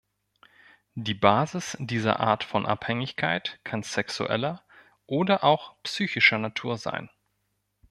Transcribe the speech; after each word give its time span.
Die 0.95 1.13
Basis 1.13 1.77
dieser 1.79 2.19
Art 2.19 2.43
von 2.43 2.65
Abhängigkeit 2.65 3.59
kann 3.63 3.83
sexueller 3.83 4.63
oder 5.05 5.43
auch 5.43 5.75
psychischer 5.83 6.39
Natur 6.39 6.79
sein. 6.79 7.11